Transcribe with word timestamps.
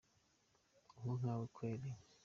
ako 0.79 0.95
nkawe 1.17 1.45
kweri????? 1.57 1.89